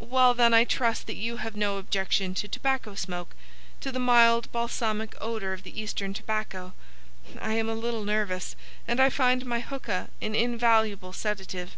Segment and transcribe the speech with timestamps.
[0.00, 3.36] Well, then, I trust that you have no objection to tobacco smoke,
[3.82, 6.72] to the mild balsamic odour of the Eastern tobacco.
[7.38, 11.76] I am a little nervous, and I find my hookah an invaluable sedative."